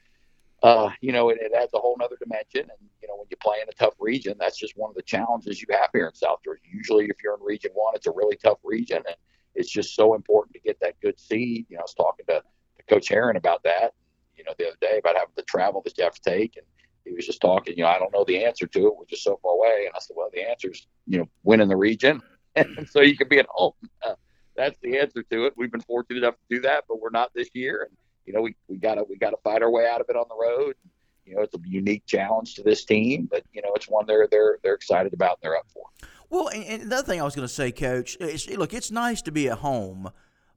uh, 0.63 0.89
you 1.01 1.11
know, 1.11 1.29
it, 1.29 1.39
it 1.41 1.51
adds 1.53 1.73
a 1.73 1.79
whole 1.79 1.97
other 2.03 2.17
dimension. 2.19 2.61
And, 2.61 2.89
you 3.31 3.37
play 3.37 3.57
in 3.61 3.69
a 3.69 3.73
tough 3.73 3.95
region, 3.99 4.35
that's 4.39 4.57
just 4.57 4.77
one 4.77 4.89
of 4.89 4.95
the 4.95 5.01
challenges 5.01 5.61
you 5.61 5.67
have 5.71 5.89
here 5.93 6.07
in 6.07 6.13
South 6.13 6.39
Georgia. 6.43 6.61
Usually, 6.71 7.05
if 7.05 7.17
you're 7.23 7.35
in 7.35 7.43
Region 7.43 7.71
1, 7.73 7.95
it's 7.95 8.07
a 8.07 8.11
really 8.11 8.35
tough 8.35 8.59
region. 8.63 8.97
And 8.97 9.15
it's 9.55 9.69
just 9.69 9.95
so 9.95 10.13
important 10.13 10.53
to 10.53 10.59
get 10.59 10.79
that 10.81 10.99
good 11.01 11.19
seed. 11.19 11.65
You 11.69 11.77
know, 11.77 11.81
I 11.81 11.83
was 11.83 11.93
talking 11.93 12.25
to, 12.27 12.41
to 12.41 12.83
Coach 12.89 13.09
Heron 13.09 13.37
about 13.37 13.63
that, 13.63 13.93
you 14.37 14.43
know, 14.43 14.53
the 14.57 14.67
other 14.67 14.77
day 14.81 14.99
about 14.99 15.15
having 15.15 15.33
the 15.35 15.43
travel 15.43 15.81
that 15.85 15.97
you 15.97 16.03
have 16.03 16.15
to 16.15 16.21
take. 16.21 16.57
And 16.57 16.65
he 17.05 17.13
was 17.13 17.25
just 17.25 17.41
talking, 17.41 17.75
you 17.77 17.83
know, 17.83 17.89
I 17.89 17.99
don't 17.99 18.13
know 18.13 18.23
the 18.25 18.43
answer 18.43 18.67
to 18.67 18.87
it. 18.87 18.93
We're 18.97 19.05
just 19.05 19.23
so 19.23 19.39
far 19.41 19.53
away. 19.53 19.85
And 19.87 19.95
I 19.95 19.99
said, 19.99 20.15
well, 20.17 20.29
the 20.31 20.47
answer 20.47 20.71
is, 20.71 20.87
you 21.07 21.19
know, 21.19 21.29
winning 21.43 21.69
the 21.69 21.77
region. 21.77 22.21
and 22.55 22.87
so 22.89 23.01
you 23.01 23.17
can 23.17 23.27
be 23.27 23.39
at 23.39 23.47
home. 23.49 23.73
Uh, 24.05 24.15
that's 24.55 24.77
the 24.81 24.99
answer 24.99 25.23
to 25.23 25.45
it. 25.45 25.53
We've 25.55 25.71
been 25.71 25.81
fortunate 25.81 26.17
enough 26.19 26.35
to 26.35 26.55
do 26.55 26.61
that, 26.61 26.83
but 26.87 26.99
we're 26.99 27.09
not 27.09 27.31
this 27.33 27.49
year. 27.53 27.87
And, 27.87 27.97
you 28.25 28.33
know, 28.33 28.41
we, 28.41 28.55
we 28.67 28.77
gotta 28.77 29.03
we 29.03 29.17
gotta 29.17 29.37
fight 29.43 29.61
our 29.61 29.71
way 29.71 29.87
out 29.87 30.01
of 30.01 30.07
it 30.09 30.15
on 30.15 30.25
the 30.29 30.35
road. 30.35 30.75
You 31.25 31.35
know, 31.35 31.41
it's 31.41 31.55
a 31.55 31.59
unique 31.65 32.05
challenge 32.05 32.55
to 32.55 32.63
this 32.63 32.85
team, 32.85 33.27
but 33.29 33.43
you 33.53 33.61
know, 33.61 33.71
it's 33.75 33.87
one 33.87 34.05
they're 34.05 34.27
they're 34.29 34.57
they're 34.63 34.73
excited 34.73 35.13
about 35.13 35.39
and 35.41 35.49
they're 35.49 35.57
up 35.57 35.67
for. 35.73 35.83
Well, 36.29 36.47
and 36.49 36.83
another 36.83 37.05
thing 37.05 37.19
I 37.19 37.23
was 37.23 37.35
going 37.35 37.47
to 37.47 37.53
say, 37.53 37.71
Coach, 37.71 38.15
is, 38.21 38.49
look, 38.49 38.73
it's 38.73 38.89
nice 38.89 39.21
to 39.23 39.33
be 39.33 39.49
at 39.49 39.57
home, 39.57 40.11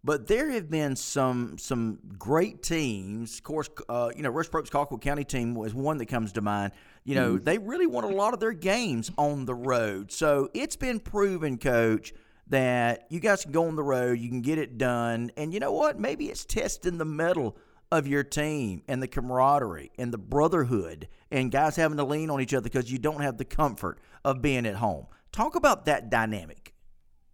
but 0.05 0.29
there 0.29 0.51
have 0.51 0.71
been 0.71 0.97
some 0.97 1.59
some 1.59 1.99
great 2.19 2.63
teams. 2.63 3.39
Of 3.39 3.43
course, 3.43 3.69
uh, 3.89 4.11
you 4.17 4.23
know, 4.23 4.31
Rush 4.31 4.49
Propst 4.49 4.71
Colquitt 4.71 5.01
County 5.01 5.25
team 5.25 5.55
was 5.55 5.75
one 5.75 5.99
that 5.99 6.07
comes 6.07 6.33
to 6.33 6.41
mind. 6.41 6.73
You 7.05 7.17
know, 7.17 7.35
mm-hmm. 7.35 7.45
they 7.45 7.59
really 7.59 7.87
won 7.87 8.05
a 8.05 8.09
lot 8.09 8.35
of 8.35 8.41
their 8.41 8.53
games 8.53 9.11
on 9.19 9.45
the 9.45 9.55
road, 9.55 10.13
so 10.13 10.49
it's 10.55 10.77
been 10.77 11.01
proven, 11.01 11.59
Coach 11.59 12.15
that 12.49 13.07
you 13.09 13.21
guys 13.21 13.43
can 13.43 13.53
go 13.53 13.67
on 13.67 13.77
the 13.77 13.83
road, 13.83 14.19
you 14.19 14.29
can 14.29 14.43
get 14.43 14.59
it 14.59 14.77
done, 14.77 15.31
and 15.37 15.55
you 15.55 15.61
know 15.61 15.73
what? 15.73 15.99
Maybe 15.99 16.27
it's 16.27 16.45
testing 16.45 16.99
the 16.99 17.05
mettle 17.05 17.57
of 17.95 18.07
your 18.07 18.23
team 18.23 18.83
and 18.89 19.03
the 19.03 19.09
camaraderie 19.09 19.93
and 19.99 20.13
the 20.13 20.19
brotherhood 20.19 21.09
and 21.31 21.51
guys 21.51 21.77
having 21.77 21.97
to 21.97 22.05
lean 22.05 22.31
on 22.31 22.41
each 22.41 22.53
other 22.53 22.65
because 22.65 22.91
you 22.91 22.99
don't 22.99 23.23
have 23.23 23.39
the 23.39 23.45
comfort 23.45 23.99
of 24.25 24.43
being 24.43 24.67
at 24.67 24.77
home. 24.77 25.07
Talk 25.33 25.55
about 25.55 25.87
that 25.87 26.11
dynamic. 26.11 26.75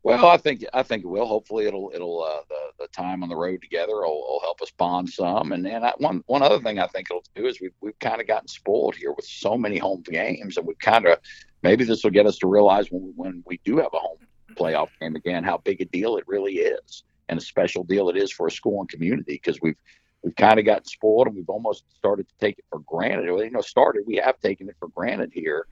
Well, 0.03 0.27
I 0.27 0.39
think 0.39 0.65
I 0.73 0.83
think 0.83 1.05
it 1.05 1.09
will. 1.09 1.27
Hopefully, 1.27 1.67
it'll 1.67 1.93
it'll 1.95 2.23
uh, 2.23 2.41
the 2.49 2.85
the 2.85 2.89
time 2.89 3.23
on 3.23 3.29
the 3.29 3.37
road 3.37 3.61
together 3.61 3.93
will, 3.97 4.21
will 4.21 4.41
help 4.41 4.63
us 4.63 4.71
bond 4.71 5.11
some. 5.11 5.53
And 5.53 5.65
then 5.65 5.85
I, 5.85 5.93
one 5.99 6.23
one 6.27 6.43
other 6.43 6.59
thing 6.59 6.79
I 6.79 6.87
think 6.87 7.09
it'll 7.11 7.25
do 7.35 7.47
is 7.47 7.61
we've 7.61 7.75
we've 7.83 7.99
kind 7.99 8.19
of 8.21 8.27
gotten 8.27 8.49
spoiled 8.49 8.95
here 8.95 9.13
with 9.13 9.27
so 9.27 9.59
many 9.59 9.77
home 9.77 10.03
games, 10.03 10.57
and 10.57 10.67
we've 10.67 10.79
kind 10.79 11.07
of 11.07 11.19
maybe 11.63 11.85
this 11.85 12.03
will 12.03 12.11
get 12.13 12.25
us 12.25 12.39
to 12.39 12.47
realize 12.47 12.91
when 12.91 13.13
when 13.15 13.43
we 13.45 13.61
do 13.63 13.77
have 13.77 13.93
a 13.93 13.99
home 13.99 14.17
playoff 14.55 14.89
game 15.01 15.17
again 15.17 15.45
how 15.45 15.59
big 15.59 15.83
a 15.83 15.85
deal 15.85 16.17
it 16.17 16.25
really 16.27 16.55
is, 16.55 17.05
and 17.29 17.39
a 17.39 17.43
special 17.43 17.85
deal 17.85 18.09
it 18.09 18.17
is 18.17 18.33
for 18.33 18.47
a 18.47 18.51
school 18.51 18.81
and 18.81 18.89
community 18.89 19.35
because 19.35 19.61
we've 19.61 19.77
we've 20.23 20.37
kind 20.37 20.59
of 20.59 20.65
gotten 20.65 20.85
spoiled 20.85 21.27
and 21.27 21.37
we've 21.37 21.49
almost 21.49 21.85
started 21.97 22.29
to 22.29 22.35
take 22.39 22.59
it 22.59 22.65
for 22.71 22.81
granted. 22.81 23.31
Well, 23.31 23.45
You 23.45 23.51
know, 23.51 23.61
started 23.61 24.05
we 24.07 24.17
have 24.17 24.39
taken 24.41 24.69
it 24.69 24.77
for 24.79 24.89
granted 24.89 25.31
here, 25.33 25.67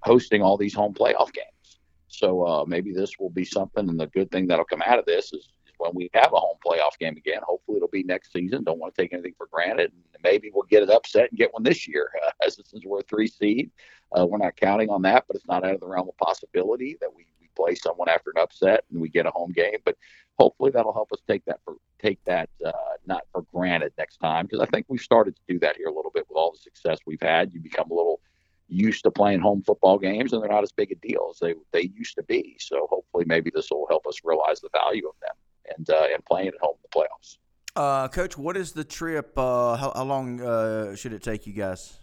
hosting 0.00 0.42
all 0.42 0.56
these 0.56 0.74
home 0.74 0.94
playoff 0.94 1.32
games. 1.32 1.78
So 2.08 2.46
uh, 2.46 2.64
maybe 2.66 2.92
this 2.92 3.18
will 3.18 3.30
be 3.30 3.44
something, 3.44 3.88
and 3.88 3.98
the 3.98 4.06
good 4.08 4.30
thing 4.30 4.46
that'll 4.46 4.66
come 4.66 4.82
out 4.82 4.98
of 4.98 5.06
this 5.06 5.32
is, 5.32 5.48
when 5.82 5.92
we 5.94 6.08
have 6.14 6.32
a 6.32 6.38
home 6.38 6.56
playoff 6.64 6.96
game 6.98 7.16
again. 7.16 7.40
Hopefully, 7.42 7.76
it'll 7.76 7.88
be 7.88 8.04
next 8.04 8.32
season. 8.32 8.62
Don't 8.62 8.78
want 8.78 8.94
to 8.94 9.02
take 9.02 9.12
anything 9.12 9.34
for 9.36 9.48
granted. 9.50 9.92
Maybe 10.22 10.50
we'll 10.54 10.62
get 10.64 10.82
it 10.82 10.90
upset 10.90 11.30
and 11.30 11.38
get 11.38 11.52
one 11.52 11.64
this 11.64 11.88
year, 11.88 12.08
uh, 12.24 12.30
as 12.46 12.54
since 12.54 12.84
we're 12.84 13.00
a 13.00 13.02
three 13.02 13.26
seed. 13.26 13.70
Uh, 14.16 14.26
we're 14.26 14.38
not 14.38 14.56
counting 14.56 14.90
on 14.90 15.02
that, 15.02 15.24
but 15.26 15.36
it's 15.36 15.46
not 15.46 15.64
out 15.64 15.74
of 15.74 15.80
the 15.80 15.88
realm 15.88 16.08
of 16.08 16.16
possibility 16.18 16.96
that 17.00 17.12
we 17.12 17.26
play 17.54 17.74
someone 17.74 18.08
after 18.08 18.30
an 18.34 18.42
upset 18.42 18.84
and 18.90 19.00
we 19.00 19.08
get 19.08 19.26
a 19.26 19.30
home 19.30 19.52
game. 19.52 19.78
But 19.84 19.96
hopefully, 20.38 20.70
that'll 20.70 20.92
help 20.92 21.12
us 21.12 21.20
take 21.26 21.44
that 21.46 21.60
for 21.64 21.76
take 22.00 22.18
that 22.24 22.50
uh, 22.64 22.72
not 23.06 23.22
for 23.32 23.42
granted 23.52 23.92
next 23.96 24.18
time 24.18 24.46
because 24.46 24.60
I 24.60 24.66
think 24.66 24.86
we've 24.88 25.00
started 25.00 25.36
to 25.36 25.42
do 25.48 25.58
that 25.60 25.76
here 25.76 25.86
a 25.86 25.94
little 25.94 26.10
bit 26.12 26.26
with 26.28 26.36
all 26.36 26.52
the 26.52 26.58
success 26.58 26.98
we've 27.06 27.22
had. 27.22 27.52
You 27.52 27.60
become 27.60 27.90
a 27.90 27.94
little 27.94 28.20
used 28.68 29.04
to 29.04 29.10
playing 29.10 29.40
home 29.40 29.62
football 29.62 29.98
games 29.98 30.32
and 30.32 30.42
they're 30.42 30.50
not 30.50 30.62
as 30.62 30.72
big 30.72 30.90
a 30.90 30.94
deal 30.96 31.30
as 31.30 31.38
they, 31.38 31.54
they 31.72 31.92
used 31.94 32.16
to 32.16 32.22
be. 32.22 32.56
So 32.58 32.86
hopefully 32.90 33.24
maybe 33.26 33.50
this 33.54 33.70
will 33.70 33.86
help 33.88 34.06
us 34.06 34.20
realize 34.24 34.60
the 34.60 34.70
value 34.72 35.08
of 35.08 35.14
them 35.20 35.76
and 35.76 35.90
uh, 35.90 36.06
and 36.12 36.24
playing 36.24 36.48
at 36.48 36.54
home 36.60 36.76
in 36.76 36.88
the 36.90 37.00
playoffs. 37.00 37.38
Uh, 37.74 38.08
Coach, 38.08 38.36
what 38.36 38.56
is 38.56 38.72
the 38.72 38.84
trip? 38.84 39.32
Uh, 39.36 39.76
how, 39.76 39.92
how 39.94 40.04
long 40.04 40.40
uh, 40.40 40.94
should 40.94 41.12
it 41.12 41.22
take 41.22 41.46
you 41.46 41.52
guys? 41.52 41.98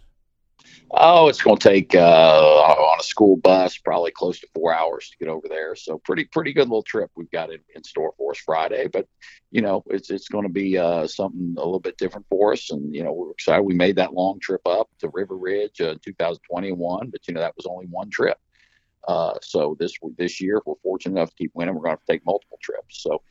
Oh, 0.90 1.28
it's 1.28 1.40
going 1.40 1.56
to 1.56 1.68
take 1.68 1.94
uh, 1.94 2.00
on 2.00 3.00
a 3.00 3.02
school 3.02 3.36
bus 3.36 3.78
probably 3.78 4.10
close 4.10 4.40
to 4.40 4.48
four 4.54 4.74
hours 4.74 5.08
to 5.10 5.16
get 5.18 5.28
over 5.28 5.46
there. 5.48 5.76
So 5.76 5.98
pretty 5.98 6.24
pretty 6.24 6.52
good 6.52 6.68
little 6.68 6.82
trip 6.82 7.10
we've 7.14 7.30
got 7.30 7.52
in, 7.52 7.60
in 7.74 7.84
store 7.84 8.12
for 8.16 8.32
us 8.32 8.38
Friday. 8.38 8.88
But 8.88 9.06
you 9.50 9.62
know 9.62 9.84
it's 9.86 10.10
it's 10.10 10.28
going 10.28 10.44
to 10.44 10.52
be 10.52 10.76
uh, 10.78 11.06
something 11.06 11.54
a 11.56 11.64
little 11.64 11.80
bit 11.80 11.96
different 11.96 12.26
for 12.28 12.52
us, 12.52 12.70
and 12.70 12.94
you 12.94 13.04
know 13.04 13.12
we're 13.12 13.30
excited. 13.30 13.62
We 13.62 13.74
made 13.74 13.96
that 13.96 14.14
long 14.14 14.40
trip 14.40 14.62
up 14.66 14.88
to 14.98 15.10
River 15.12 15.36
Ridge 15.36 15.80
uh, 15.80 15.94
2021, 16.04 17.10
but 17.10 17.26
you 17.28 17.34
know 17.34 17.40
that 17.40 17.56
was 17.56 17.66
only 17.66 17.86
one 17.86 18.10
trip. 18.10 18.38
Uh, 19.06 19.34
so 19.42 19.76
this 19.78 19.94
this 20.18 20.40
year, 20.40 20.58
if 20.58 20.62
we're 20.66 20.74
fortunate 20.82 21.16
enough 21.16 21.30
to 21.30 21.36
keep 21.36 21.52
winning, 21.54 21.74
we're 21.74 21.82
going 21.82 21.96
to, 21.96 22.02
to 22.04 22.12
take 22.12 22.26
multiple 22.26 22.58
trips. 22.60 23.02
So 23.02 23.22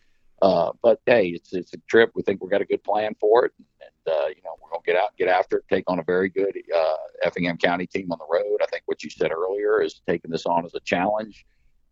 uh, 0.42 0.72
but 0.82 1.00
hey, 1.06 1.28
it's 1.28 1.54
it's 1.54 1.74
a 1.74 1.78
trip. 1.88 2.12
We 2.16 2.24
think 2.24 2.42
we 2.42 2.50
got 2.50 2.62
a 2.62 2.66
good 2.66 2.84
plan 2.84 3.16
for 3.20 3.46
it, 3.46 3.52
and 3.60 4.14
uh, 4.16 4.28
you 4.28 4.42
know 4.44 4.56
we're 4.62 4.70
gonna 4.70 4.84
get 4.86 4.96
out, 4.96 5.16
get 5.18 5.28
after 5.28 5.58
it, 5.58 5.66
take 5.70 5.84
on 5.88 6.00
a 6.00 6.04
very 6.04 6.30
good 6.30 6.56
uh, 6.76 6.96
Effingham 7.24 7.58
County 7.58 7.88
team 7.88 8.12
on 8.12 8.18
the 8.20 8.28
road. 8.32 8.60
I 8.62 8.66
think 8.68 8.84
what 8.86 9.04
you 9.04 9.10
said 9.10 9.32
earlier 9.32 9.82
is 9.82 10.02
taking 10.08 10.32
this 10.32 10.46
on 10.46 10.66
as 10.66 10.74
a 10.76 10.80
challenge 10.82 11.46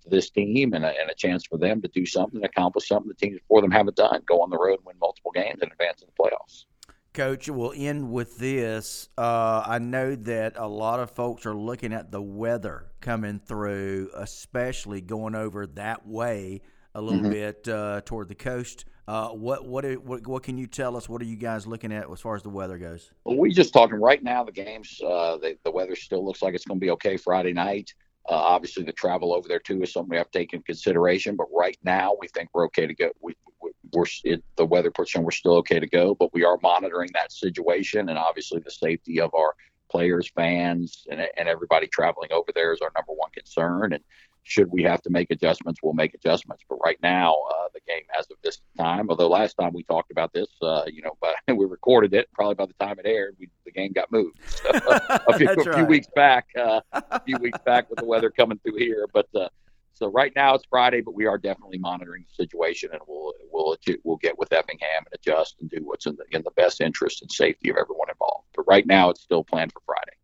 to 0.04 0.10
this 0.10 0.30
team 0.30 0.74
and 0.74 0.86
a, 0.86 0.90
and 1.00 1.10
a 1.10 1.16
chance 1.16 1.46
for 1.46 1.58
them 1.58 1.82
to 1.82 1.88
do 1.90 2.06
something, 2.06 2.44
accomplish 2.44 2.88
something 2.88 3.10
the 3.10 3.16
teams 3.16 3.40
before 3.40 3.62
them 3.62 3.72
haven't 3.72 3.98
done, 3.98 4.22
go 4.28 4.42
on 4.42 4.50
the 4.50 4.58
road 4.58 4.80
win 4.86 4.96
multiple 5.00 5.32
games 5.34 5.60
and 5.62 5.72
advance 5.72 6.02
in 6.02 6.08
the 6.08 6.24
playoffs. 6.24 6.66
Coach, 7.14 7.50
we'll 7.50 7.74
end 7.76 8.12
with 8.12 8.38
this. 8.38 9.10
Uh, 9.18 9.64
I 9.66 9.80
know 9.80 10.16
that 10.16 10.54
a 10.56 10.68
lot 10.68 11.00
of 11.00 11.10
folks 11.12 11.48
are 11.48 11.56
looking 11.56 11.92
at 11.92 12.12
the 12.12 12.22
weather 12.22 12.92
coming 13.02 13.40
through, 13.40 14.12
especially 14.14 15.02
going 15.02 15.34
over 15.34 15.66
that 15.66 16.06
way 16.06 16.62
a 16.98 17.02
little 17.02 17.22
mm-hmm. 17.22 17.30
bit 17.30 17.68
uh, 17.68 18.02
toward 18.04 18.28
the 18.28 18.36
coast. 18.36 18.86
Uh, 19.08 19.30
what, 19.30 19.66
what 19.66 19.86
what 20.04 20.28
what 20.28 20.44
can 20.44 20.58
you 20.58 20.68
tell 20.68 20.98
us? 20.98 21.08
What 21.08 21.22
are 21.22 21.26
you 21.26 21.38
guys 21.38 21.66
looking 21.66 21.94
at 21.94 22.12
as 22.12 22.20
far 22.20 22.36
as 22.36 22.44
the 22.44 22.50
weather 22.50 22.78
goes? 22.78 23.12
Well, 23.24 23.38
we 23.38 23.52
just 23.54 23.72
talking 23.72 24.00
right 24.02 24.22
now. 24.22 24.44
The 24.44 24.52
games, 24.52 25.00
uh, 25.02 25.38
the, 25.38 25.58
the 25.64 25.72
weather 25.72 25.96
still 25.96 26.26
looks 26.26 26.42
like 26.42 26.56
it's 26.56 26.66
going 26.66 26.80
to 26.80 26.84
be 26.84 26.90
okay 26.92 27.16
Friday 27.16 27.54
night. 27.54 27.94
Uh, 28.28 28.34
obviously, 28.34 28.84
the 28.84 28.92
travel 28.92 29.34
over 29.34 29.48
there 29.48 29.60
too 29.60 29.82
is 29.82 29.94
something 29.94 30.10
we 30.10 30.18
have 30.18 30.30
to 30.32 30.40
take 30.40 30.52
into 30.52 30.66
consideration. 30.66 31.38
But 31.38 31.48
right 31.56 31.78
now, 31.84 32.16
we 32.20 32.28
think 32.30 32.50
we're 32.54 32.66
okay 32.66 32.88
to 32.88 32.94
go. 32.96 33.12
We, 33.22 33.36
we 33.62 33.72
are 33.96 34.06
it, 34.26 34.44
the 34.58 34.66
weather 34.66 34.92
portion 34.92 35.24
we're 35.24 35.32
still 35.32 35.56
okay 35.58 35.80
to 35.80 35.88
go, 35.88 36.16
but 36.16 36.34
we 36.34 36.44
are 36.44 36.58
monitoring 36.62 37.12
that 37.14 37.32
situation 37.32 38.10
and 38.10 38.18
obviously 38.18 38.60
the 38.60 38.72
safety 38.72 39.22
of 39.22 39.34
our 39.34 39.56
players, 39.90 40.30
fans, 40.36 41.06
and, 41.10 41.22
and 41.38 41.48
everybody 41.48 41.88
traveling 41.88 42.32
over 42.32 42.52
there 42.54 42.74
is 42.74 42.82
our 42.82 42.92
number 42.96 43.14
one 43.14 43.30
concern. 43.32 43.94
And 43.94 44.04
should 44.48 44.72
we 44.72 44.82
have 44.84 45.02
to 45.02 45.10
make 45.10 45.30
adjustments, 45.30 45.82
we'll 45.84 45.94
make 45.94 46.14
adjustments. 46.14 46.64
But 46.70 46.78
right 46.84 46.98
now, 47.04 47.36
uh, 47.52 47.68
the 47.74 47.82
game 47.86 48.04
as 48.18 48.26
of 48.32 48.38
this 48.44 48.62
time, 48.78 49.10
although 49.10 49.28
last 49.28 49.56
time 49.56 49.74
we 49.74 49.84
talked 49.84 50.10
about 50.10 50.32
this, 50.34 50.48
uh, 50.62 50.84
you 50.88 51.02
know, 51.02 51.18
but 51.20 51.36
we 51.58 51.66
recorded 51.66 52.14
it. 52.14 52.30
Probably 52.34 52.56
by 52.56 52.66
the 52.66 52.86
time 52.86 52.98
it 52.98 53.06
aired, 53.06 53.36
we, 53.40 53.50
the 53.66 53.72
game 53.72 53.92
got 53.92 54.12
moved 54.12 54.40
so, 54.46 54.70
a, 54.74 55.38
few, 55.38 55.50
a 55.50 55.56
few 55.56 55.72
right. 55.72 55.88
weeks 55.88 56.08
back. 56.16 56.48
Uh, 56.58 56.80
a 56.94 57.20
few 57.22 57.38
weeks 57.38 57.60
back 57.66 57.90
with 57.90 58.00
the 58.00 58.06
weather 58.06 58.30
coming 58.30 58.60
through 58.60 58.78
here, 58.78 59.08
but. 59.14 59.28
Uh, 59.36 59.50
so 59.94 60.12
right 60.12 60.32
now 60.36 60.54
it's 60.54 60.64
Friday, 60.70 61.02
but 61.02 61.16
we 61.16 61.26
are 61.26 61.40
definitely 61.40 61.80
monitoring 61.80 62.24
the 62.24 62.44
situation, 62.44 62.92
and 62.94 63.02
we'll 63.08 63.34
we'll 63.52 63.76
we'll 64.04 64.18
get 64.18 64.38
with 64.38 64.54
Effingham 64.54 65.06
and 65.06 65.08
adjust 65.12 65.56
and 65.60 65.72
do 65.72 65.80
what's 65.82 66.06
in 66.06 66.16
the 66.16 66.38
in 66.38 66.44
the 66.44 66.52
best 66.52 66.82
interest 66.82 67.24
and 67.24 67.32
safety 67.32 67.72
of 67.72 67.78
everyone 67.78 68.08
involved. 68.08 68.46
But 68.56 68.68
right 68.68 68.86
now 68.86 69.10
it's 69.10 69.22
still 69.22 69.44
planned 69.44 69.74
for 69.74 69.82
Friday. 69.88 70.16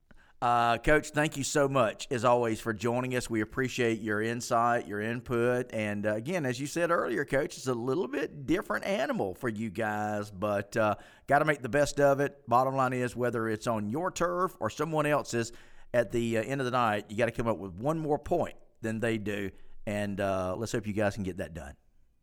Uh, 0.44 0.78
Coach, 0.78 1.12
thank 1.12 1.38
you 1.38 1.44
so 1.46 1.70
much, 1.70 2.06
as 2.12 2.26
always, 2.26 2.60
for 2.60 2.74
joining 2.74 3.16
us. 3.16 3.30
We 3.30 3.40
appreciate 3.40 4.02
your 4.02 4.22
insight, 4.22 4.86
your 4.90 5.00
input. 5.00 5.70
And 5.72 6.06
uh, 6.06 6.16
again, 6.16 6.46
as 6.46 6.60
you 6.60 6.68
said 6.68 6.92
earlier, 6.92 7.24
Coach, 7.24 7.56
it's 7.56 7.68
a 7.68 7.74
little 7.74 8.10
bit 8.10 8.46
different 8.46 8.84
animal 8.84 9.36
for 9.36 9.48
you 9.48 9.70
guys, 9.70 10.30
but 10.30 10.76
uh, 10.76 10.96
got 11.28 11.40
to 11.40 11.46
make 11.46 11.62
the 11.62 11.70
best 11.70 11.98
of 12.02 12.20
it. 12.20 12.38
Bottom 12.46 12.76
line 12.76 12.92
is, 12.92 13.16
whether 13.16 13.48
it's 13.48 13.68
on 13.68 13.90
your 13.90 14.12
turf 14.12 14.54
or 14.60 14.70
someone 14.70 15.06
else's, 15.06 15.54
at 15.94 16.12
the 16.12 16.38
uh, 16.40 16.44
end 16.44 16.60
of 16.60 16.66
the 16.66 16.72
night, 16.72 17.06
you 17.08 17.16
got 17.16 17.28
to 17.28 17.32
come 17.32 17.48
up 17.48 17.58
with 17.58 17.72
one 17.76 17.98
more 17.98 18.20
point 18.20 18.56
than 18.82 19.00
they 19.00 19.18
do. 19.18 19.50
And 19.88 20.20
uh, 20.20 20.56
let's 20.58 20.74
hope 20.74 20.86
you 20.86 20.92
guys 20.92 21.16
can 21.16 21.24
get 21.24 21.38
that 21.38 21.54
done. 21.54 21.74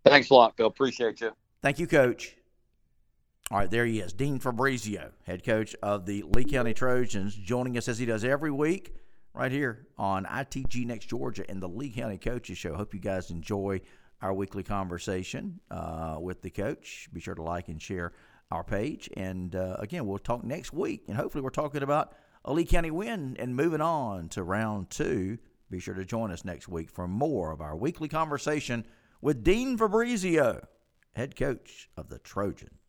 Thanks 0.04 0.28
a 0.28 0.34
lot, 0.34 0.58
Phil. 0.58 0.66
Appreciate 0.66 1.22
you. 1.22 1.30
Thank 1.62 1.78
you, 1.78 1.86
Coach. 1.86 2.36
All 3.52 3.58
right, 3.58 3.68
there 3.68 3.84
he 3.84 3.98
is, 3.98 4.12
Dean 4.12 4.38
Fabrizio, 4.38 5.10
head 5.24 5.42
coach 5.42 5.74
of 5.82 6.06
the 6.06 6.22
Lee 6.22 6.44
County 6.44 6.72
Trojans, 6.72 7.34
joining 7.34 7.76
us 7.76 7.88
as 7.88 7.98
he 7.98 8.06
does 8.06 8.22
every 8.22 8.52
week 8.52 8.94
right 9.34 9.50
here 9.50 9.88
on 9.98 10.24
ITG 10.24 10.86
Next 10.86 11.06
Georgia 11.06 11.42
and 11.48 11.60
the 11.60 11.68
Lee 11.68 11.90
County 11.90 12.16
Coaches 12.16 12.56
Show. 12.58 12.76
Hope 12.76 12.94
you 12.94 13.00
guys 13.00 13.32
enjoy 13.32 13.80
our 14.22 14.32
weekly 14.32 14.62
conversation 14.62 15.58
uh, 15.68 16.18
with 16.20 16.42
the 16.42 16.50
coach. 16.50 17.08
Be 17.12 17.18
sure 17.18 17.34
to 17.34 17.42
like 17.42 17.66
and 17.66 17.82
share 17.82 18.12
our 18.52 18.62
page. 18.62 19.10
And 19.16 19.56
uh, 19.56 19.78
again, 19.80 20.06
we'll 20.06 20.18
talk 20.18 20.44
next 20.44 20.72
week, 20.72 21.06
and 21.08 21.16
hopefully, 21.16 21.42
we're 21.42 21.50
talking 21.50 21.82
about 21.82 22.12
a 22.44 22.52
Lee 22.52 22.64
County 22.64 22.92
win 22.92 23.36
and 23.36 23.56
moving 23.56 23.80
on 23.80 24.28
to 24.28 24.44
round 24.44 24.90
two. 24.90 25.38
Be 25.72 25.80
sure 25.80 25.94
to 25.94 26.04
join 26.04 26.30
us 26.30 26.44
next 26.44 26.68
week 26.68 26.88
for 26.88 27.08
more 27.08 27.50
of 27.50 27.60
our 27.60 27.76
weekly 27.76 28.06
conversation 28.06 28.86
with 29.20 29.42
Dean 29.42 29.76
Fabrizio, 29.76 30.64
head 31.16 31.34
coach 31.34 31.90
of 31.96 32.10
the 32.10 32.20
Trojans. 32.20 32.79